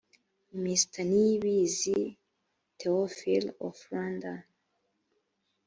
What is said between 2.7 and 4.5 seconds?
th ophile of rwandan